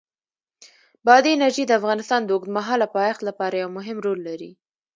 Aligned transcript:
بادي 1.07 1.29
انرژي 1.33 1.63
د 1.67 1.71
افغانستان 1.79 2.21
د 2.23 2.29
اوږدمهاله 2.35 2.87
پایښت 2.95 3.21
لپاره 3.29 3.55
یو 3.63 3.69
مهم 3.77 3.97
رول 4.05 4.19
لري. 4.27 4.51